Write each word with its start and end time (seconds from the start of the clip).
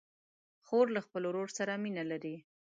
خور 0.65 0.85
له 0.95 1.01
خپل 1.05 1.23
ورور 1.27 1.49
سره 1.57 1.73
مینه 1.83 2.03
لري. 2.11 2.35